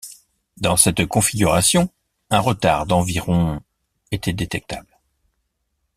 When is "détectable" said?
4.33-4.97